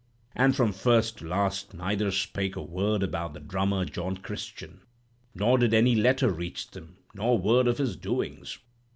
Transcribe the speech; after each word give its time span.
And 0.35 0.55
from 0.55 0.73
first 0.73 1.19
to 1.19 1.27
last 1.27 1.75
neither 1.75 2.09
spake 2.09 2.55
a 2.55 2.61
word 2.63 3.03
about 3.03 3.35
the 3.35 3.39
drummer, 3.39 3.85
John 3.85 4.17
Christian; 4.17 4.81
nor 5.35 5.59
did 5.59 5.75
any 5.75 5.93
letter 5.93 6.31
reach 6.31 6.71
them, 6.71 6.97
nor 7.13 7.37
word 7.37 7.67
of 7.67 7.77
his 7.77 7.95
doings. 7.95 8.57